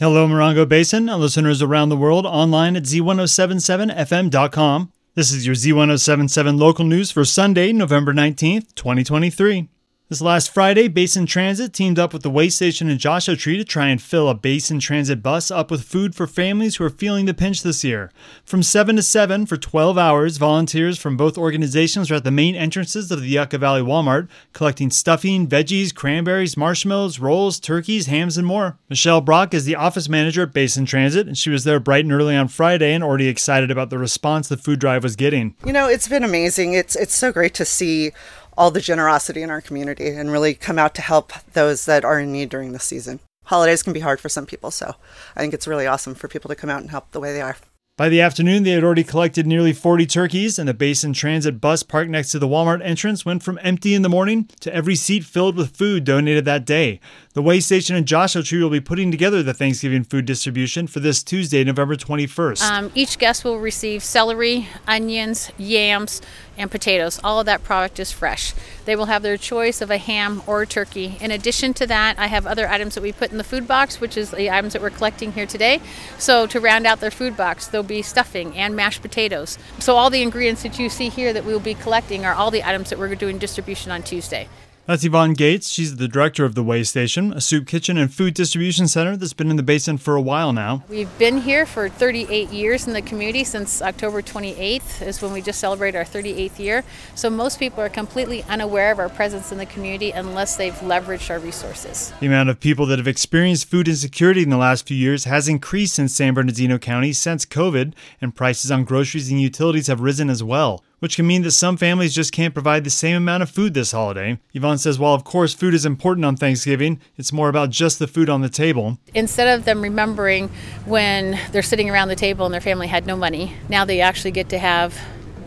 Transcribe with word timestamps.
Hello, 0.00 0.28
Morongo 0.28 0.68
Basin 0.68 1.08
and 1.08 1.20
listeners 1.20 1.60
around 1.60 1.88
the 1.88 1.96
world 1.96 2.24
online 2.24 2.76
at 2.76 2.84
z1077fm.com. 2.84 4.92
This 5.16 5.32
is 5.32 5.44
your 5.44 5.56
Z1077 5.56 6.56
local 6.56 6.84
news 6.84 7.10
for 7.10 7.24
Sunday, 7.24 7.72
November 7.72 8.14
19th, 8.14 8.76
2023. 8.76 9.68
This 10.10 10.22
last 10.22 10.54
Friday, 10.54 10.88
Basin 10.88 11.26
Transit 11.26 11.74
teamed 11.74 11.98
up 11.98 12.14
with 12.14 12.22
the 12.22 12.30
Way 12.30 12.48
Station 12.48 12.88
in 12.88 12.96
Joshua 12.96 13.36
Tree 13.36 13.58
to 13.58 13.64
try 13.64 13.88
and 13.88 14.00
fill 14.00 14.30
a 14.30 14.34
Basin 14.34 14.80
Transit 14.80 15.22
bus 15.22 15.50
up 15.50 15.70
with 15.70 15.84
food 15.84 16.14
for 16.14 16.26
families 16.26 16.76
who 16.76 16.84
are 16.84 16.88
feeling 16.88 17.26
the 17.26 17.34
pinch 17.34 17.62
this 17.62 17.84
year. 17.84 18.10
From 18.42 18.62
7 18.62 18.96
to 18.96 19.02
7 19.02 19.44
for 19.44 19.58
12 19.58 19.98
hours, 19.98 20.38
volunteers 20.38 20.96
from 20.96 21.18
both 21.18 21.36
organizations 21.36 22.10
are 22.10 22.14
at 22.14 22.24
the 22.24 22.30
main 22.30 22.54
entrances 22.54 23.10
of 23.10 23.20
the 23.20 23.28
Yucca 23.28 23.58
Valley 23.58 23.82
Walmart, 23.82 24.30
collecting 24.54 24.88
stuffing, 24.88 25.46
veggies, 25.46 25.94
cranberries, 25.94 26.56
marshmallows, 26.56 27.18
rolls, 27.18 27.60
turkeys, 27.60 28.06
hams, 28.06 28.38
and 28.38 28.46
more. 28.46 28.78
Michelle 28.88 29.20
Brock 29.20 29.52
is 29.52 29.66
the 29.66 29.76
office 29.76 30.08
manager 30.08 30.44
at 30.44 30.54
Basin 30.54 30.86
Transit, 30.86 31.26
and 31.26 31.36
she 31.36 31.50
was 31.50 31.64
there 31.64 31.80
bright 31.80 32.06
and 32.06 32.14
early 32.14 32.34
on 32.34 32.48
Friday 32.48 32.94
and 32.94 33.04
already 33.04 33.28
excited 33.28 33.70
about 33.70 33.90
the 33.90 33.98
response 33.98 34.48
the 34.48 34.56
food 34.56 34.78
drive 34.78 35.02
was 35.02 35.16
getting. 35.16 35.54
You 35.66 35.74
know, 35.74 35.86
it's 35.86 36.08
been 36.08 36.24
amazing. 36.24 36.72
It's 36.72 36.96
it's 36.96 37.14
so 37.14 37.30
great 37.30 37.52
to 37.56 37.66
see 37.66 38.12
all 38.58 38.72
the 38.72 38.80
generosity 38.80 39.40
in 39.40 39.50
our 39.50 39.60
community 39.60 40.08
and 40.08 40.32
really 40.32 40.52
come 40.52 40.80
out 40.80 40.92
to 40.96 41.00
help 41.00 41.32
those 41.52 41.84
that 41.84 42.04
are 42.04 42.18
in 42.18 42.32
need 42.32 42.48
during 42.48 42.72
the 42.72 42.80
season. 42.80 43.20
Holidays 43.44 43.84
can 43.84 43.92
be 43.92 44.00
hard 44.00 44.20
for 44.20 44.28
some 44.28 44.46
people, 44.46 44.72
so 44.72 44.96
I 45.36 45.40
think 45.40 45.54
it's 45.54 45.68
really 45.68 45.86
awesome 45.86 46.16
for 46.16 46.26
people 46.26 46.48
to 46.48 46.56
come 46.56 46.68
out 46.68 46.80
and 46.80 46.90
help 46.90 47.12
the 47.12 47.20
way 47.20 47.32
they 47.32 47.40
are. 47.40 47.56
By 47.98 48.08
the 48.08 48.20
afternoon, 48.20 48.62
they 48.62 48.70
had 48.70 48.84
already 48.84 49.02
collected 49.02 49.44
nearly 49.44 49.72
40 49.72 50.06
turkeys, 50.06 50.56
and 50.56 50.68
the 50.68 50.72
Basin 50.72 51.12
Transit 51.12 51.60
bus 51.60 51.82
parked 51.82 52.12
next 52.12 52.30
to 52.30 52.38
the 52.38 52.46
Walmart 52.46 52.80
entrance 52.80 53.26
went 53.26 53.42
from 53.42 53.58
empty 53.60 53.92
in 53.92 54.02
the 54.02 54.08
morning 54.08 54.48
to 54.60 54.72
every 54.72 54.94
seat 54.94 55.24
filled 55.24 55.56
with 55.56 55.76
food 55.76 56.04
donated 56.04 56.44
that 56.44 56.64
day. 56.64 57.00
The 57.32 57.42
Way 57.42 57.58
Station 57.58 57.96
and 57.96 58.06
Joshua 58.06 58.44
Tree 58.44 58.62
will 58.62 58.70
be 58.70 58.80
putting 58.80 59.10
together 59.10 59.42
the 59.42 59.52
Thanksgiving 59.52 60.04
food 60.04 60.26
distribution 60.26 60.86
for 60.86 61.00
this 61.00 61.24
Tuesday, 61.24 61.64
November 61.64 61.96
21st. 61.96 62.62
Um, 62.62 62.92
each 62.94 63.18
guest 63.18 63.42
will 63.42 63.58
receive 63.58 64.04
celery, 64.04 64.68
onions, 64.86 65.50
yams, 65.58 66.22
and 66.56 66.70
potatoes. 66.70 67.18
All 67.24 67.40
of 67.40 67.46
that 67.46 67.64
product 67.64 67.98
is 67.98 68.12
fresh. 68.12 68.54
They 68.88 68.96
will 68.96 69.04
have 69.04 69.22
their 69.22 69.36
choice 69.36 69.82
of 69.82 69.90
a 69.90 69.98
ham 69.98 70.42
or 70.46 70.62
a 70.62 70.66
turkey. 70.66 71.18
In 71.20 71.30
addition 71.30 71.74
to 71.74 71.86
that, 71.88 72.18
I 72.18 72.26
have 72.28 72.46
other 72.46 72.66
items 72.66 72.94
that 72.94 73.02
we 73.02 73.12
put 73.12 73.30
in 73.30 73.36
the 73.36 73.44
food 73.44 73.68
box, 73.68 74.00
which 74.00 74.16
is 74.16 74.30
the 74.30 74.50
items 74.50 74.72
that 74.72 74.80
we're 74.80 74.88
collecting 74.88 75.32
here 75.32 75.44
today. 75.44 75.82
So 76.16 76.46
to 76.46 76.58
round 76.58 76.86
out 76.86 77.00
their 77.00 77.10
food 77.10 77.36
box, 77.36 77.68
there'll 77.68 77.86
be 77.86 78.00
stuffing 78.00 78.56
and 78.56 78.74
mashed 78.74 79.02
potatoes. 79.02 79.58
So 79.78 79.96
all 79.96 80.08
the 80.08 80.22
ingredients 80.22 80.62
that 80.62 80.78
you 80.78 80.88
see 80.88 81.10
here 81.10 81.34
that 81.34 81.44
we 81.44 81.52
will 81.52 81.60
be 81.60 81.74
collecting 81.74 82.24
are 82.24 82.32
all 82.32 82.50
the 82.50 82.64
items 82.64 82.88
that 82.88 82.98
we're 82.98 83.14
doing 83.14 83.36
distribution 83.36 83.92
on 83.92 84.02
Tuesday. 84.02 84.48
That's 84.88 85.04
Yvonne 85.04 85.34
Gates. 85.34 85.68
She's 85.68 85.96
the 85.96 86.08
director 86.08 86.46
of 86.46 86.54
the 86.54 86.62
Way 86.62 86.82
Station, 86.82 87.34
a 87.34 87.42
soup 87.42 87.66
kitchen 87.66 87.98
and 87.98 88.10
food 88.10 88.32
distribution 88.32 88.88
center 88.88 89.18
that's 89.18 89.34
been 89.34 89.50
in 89.50 89.56
the 89.56 89.62
basin 89.62 89.98
for 89.98 90.16
a 90.16 90.20
while 90.22 90.54
now. 90.54 90.82
We've 90.88 91.18
been 91.18 91.42
here 91.42 91.66
for 91.66 91.90
38 91.90 92.48
years 92.48 92.86
in 92.86 92.94
the 92.94 93.02
community 93.02 93.44
since 93.44 93.82
October 93.82 94.22
28th 94.22 95.02
is 95.02 95.20
when 95.20 95.34
we 95.34 95.42
just 95.42 95.60
celebrated 95.60 95.98
our 95.98 96.06
38th 96.06 96.58
year. 96.58 96.84
So 97.14 97.28
most 97.28 97.58
people 97.58 97.82
are 97.82 97.90
completely 97.90 98.42
unaware 98.44 98.90
of 98.90 98.98
our 98.98 99.10
presence 99.10 99.52
in 99.52 99.58
the 99.58 99.66
community 99.66 100.10
unless 100.10 100.56
they've 100.56 100.72
leveraged 100.76 101.28
our 101.28 101.38
resources. 101.38 102.14
The 102.20 102.26
amount 102.26 102.48
of 102.48 102.58
people 102.58 102.86
that 102.86 102.98
have 102.98 103.06
experienced 103.06 103.68
food 103.68 103.88
insecurity 103.88 104.42
in 104.42 104.48
the 104.48 104.56
last 104.56 104.88
few 104.88 104.96
years 104.96 105.24
has 105.24 105.48
increased 105.48 105.98
in 105.98 106.08
San 106.08 106.32
Bernardino 106.32 106.78
County 106.78 107.12
since 107.12 107.44
COVID, 107.44 107.92
and 108.22 108.34
prices 108.34 108.70
on 108.70 108.84
groceries 108.84 109.30
and 109.30 109.38
utilities 109.38 109.88
have 109.88 110.00
risen 110.00 110.30
as 110.30 110.42
well 110.42 110.82
which 111.00 111.16
can 111.16 111.26
mean 111.26 111.42
that 111.42 111.52
some 111.52 111.76
families 111.76 112.14
just 112.14 112.32
can't 112.32 112.54
provide 112.54 112.84
the 112.84 112.90
same 112.90 113.16
amount 113.16 113.42
of 113.42 113.50
food 113.50 113.74
this 113.74 113.92
holiday. 113.92 114.38
Yvonne 114.52 114.78
says 114.78 114.98
while 114.98 115.14
of 115.14 115.24
course 115.24 115.54
food 115.54 115.74
is 115.74 115.86
important 115.86 116.24
on 116.24 116.36
Thanksgiving, 116.36 117.00
it's 117.16 117.32
more 117.32 117.48
about 117.48 117.70
just 117.70 117.98
the 117.98 118.06
food 118.06 118.28
on 118.28 118.40
the 118.40 118.48
table. 118.48 118.98
Instead 119.14 119.58
of 119.58 119.64
them 119.64 119.82
remembering 119.82 120.48
when 120.84 121.38
they're 121.52 121.62
sitting 121.62 121.90
around 121.90 122.08
the 122.08 122.16
table 122.16 122.44
and 122.44 122.52
their 122.52 122.60
family 122.60 122.86
had 122.86 123.06
no 123.06 123.16
money, 123.16 123.54
now 123.68 123.84
they 123.84 124.00
actually 124.00 124.32
get 124.32 124.48
to 124.48 124.58
have 124.58 124.98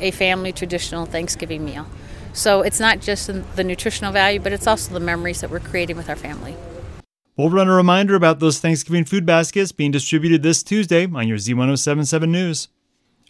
a 0.00 0.10
family 0.10 0.52
traditional 0.52 1.06
Thanksgiving 1.06 1.64
meal. 1.64 1.86
So 2.32 2.62
it's 2.62 2.80
not 2.80 3.00
just 3.00 3.30
the 3.54 3.64
nutritional 3.64 4.12
value, 4.12 4.40
but 4.40 4.52
it's 4.52 4.66
also 4.66 4.92
the 4.92 5.00
memories 5.00 5.40
that 5.40 5.50
we're 5.50 5.60
creating 5.60 5.96
with 5.96 6.08
our 6.08 6.16
family. 6.16 6.56
We'll 7.36 7.50
run 7.50 7.68
a 7.68 7.74
reminder 7.74 8.14
about 8.14 8.38
those 8.38 8.60
Thanksgiving 8.60 9.04
food 9.04 9.26
baskets 9.26 9.72
being 9.72 9.90
distributed 9.90 10.42
this 10.42 10.62
Tuesday 10.62 11.06
on 11.06 11.26
your 11.28 11.36
Z1077 11.36 12.28
News. 12.28 12.68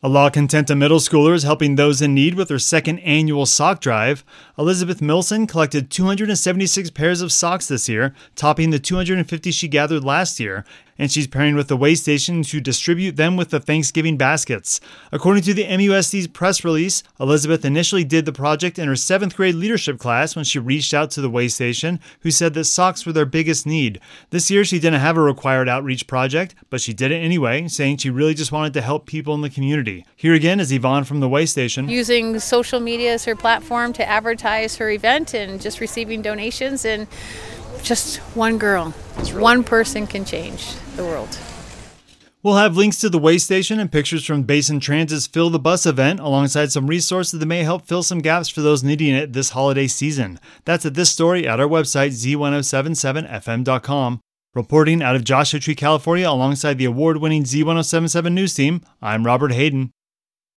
A 0.04 0.08
La 0.14 0.28
Contenta 0.28 0.76
middle 0.76 0.98
schooler 0.98 1.32
is 1.32 1.44
helping 1.44 1.76
those 1.76 2.02
in 2.02 2.12
need 2.12 2.34
with 2.34 2.48
their 2.48 2.58
second 2.58 2.98
annual 2.98 3.46
sock 3.46 3.80
drive. 3.80 4.22
Elizabeth 4.58 5.00
Milson 5.00 5.48
collected 5.48 5.90
276 5.90 6.90
pairs 6.90 7.22
of 7.22 7.32
socks 7.32 7.68
this 7.68 7.88
year, 7.88 8.14
topping 8.36 8.68
the 8.68 8.78
250 8.78 9.50
she 9.50 9.66
gathered 9.66 10.04
last 10.04 10.38
year, 10.38 10.66
and 10.98 11.10
she's 11.10 11.26
pairing 11.26 11.54
with 11.54 11.68
the 11.68 11.76
Way 11.76 11.94
Station 11.94 12.42
to 12.44 12.60
distribute 12.60 13.16
them 13.16 13.36
with 13.36 13.50
the 13.50 13.60
Thanksgiving 13.60 14.16
baskets. 14.16 14.80
According 15.12 15.42
to 15.44 15.54
the 15.54 15.64
MUSD's 15.64 16.28
press 16.28 16.64
release, 16.64 17.02
Elizabeth 17.18 17.64
initially 17.64 18.04
did 18.04 18.24
the 18.24 18.32
project 18.32 18.78
in 18.78 18.88
her 18.88 18.96
seventh 18.96 19.36
grade 19.36 19.54
leadership 19.54 19.98
class 19.98 20.36
when 20.36 20.44
she 20.44 20.58
reached 20.58 20.94
out 20.94 21.10
to 21.12 21.20
the 21.20 21.30
Way 21.30 21.48
Station, 21.48 22.00
who 22.20 22.30
said 22.30 22.54
that 22.54 22.64
socks 22.64 23.04
were 23.04 23.12
their 23.12 23.26
biggest 23.26 23.66
need. 23.66 24.00
This 24.30 24.50
year, 24.50 24.64
she 24.64 24.78
didn't 24.78 25.00
have 25.00 25.16
a 25.16 25.20
required 25.20 25.68
outreach 25.68 26.06
project, 26.06 26.54
but 26.70 26.80
she 26.80 26.92
did 26.92 27.10
it 27.10 27.16
anyway, 27.16 27.68
saying 27.68 27.98
she 27.98 28.10
really 28.10 28.34
just 28.34 28.52
wanted 28.52 28.74
to 28.74 28.80
help 28.80 29.06
people 29.06 29.34
in 29.34 29.40
the 29.40 29.50
community. 29.50 30.04
Here 30.16 30.34
again 30.34 30.60
is 30.60 30.72
Yvonne 30.72 31.04
from 31.04 31.20
the 31.20 31.28
Way 31.28 31.46
Station. 31.46 31.88
Using 31.88 32.38
social 32.38 32.80
media 32.80 33.14
as 33.14 33.24
her 33.24 33.36
platform 33.36 33.92
to 33.94 34.08
advertise 34.08 34.76
her 34.76 34.90
event 34.90 35.34
and 35.34 35.60
just 35.60 35.80
receiving 35.80 36.22
donations 36.22 36.84
and 36.84 37.06
just 37.84 38.16
one 38.34 38.58
girl, 38.58 38.92
really 39.18 39.34
one 39.34 39.62
person 39.62 40.06
can 40.06 40.24
change 40.24 40.74
the 40.96 41.04
world. 41.04 41.38
We'll 42.42 42.56
have 42.56 42.76
links 42.76 42.98
to 42.98 43.08
the 43.08 43.18
way 43.18 43.38
station 43.38 43.80
and 43.80 43.90
pictures 43.90 44.26
from 44.26 44.42
Basin 44.42 44.80
Transit's 44.80 45.26
Fill 45.26 45.48
the 45.48 45.58
Bus 45.58 45.86
event, 45.86 46.20
alongside 46.20 46.72
some 46.72 46.88
resources 46.88 47.40
that 47.40 47.46
may 47.46 47.62
help 47.62 47.86
fill 47.86 48.02
some 48.02 48.18
gaps 48.18 48.50
for 48.50 48.60
those 48.60 48.82
needing 48.82 49.14
it 49.14 49.32
this 49.32 49.50
holiday 49.50 49.86
season. 49.86 50.38
That's 50.66 50.84
at 50.84 50.92
this 50.94 51.10
story 51.10 51.48
at 51.48 51.60
our 51.60 51.66
website, 51.66 52.10
z1077fm.com. 52.10 54.20
Reporting 54.54 55.02
out 55.02 55.16
of 55.16 55.24
Joshua 55.24 55.58
Tree, 55.58 55.74
California, 55.74 56.28
alongside 56.28 56.78
the 56.78 56.84
award 56.84 57.16
winning 57.16 57.44
Z1077 57.44 58.32
news 58.32 58.54
team, 58.54 58.82
I'm 59.02 59.26
Robert 59.26 59.52
Hayden. 59.52 59.90